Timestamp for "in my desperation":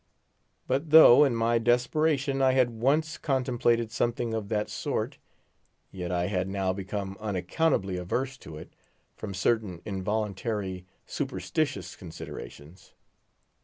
1.23-2.41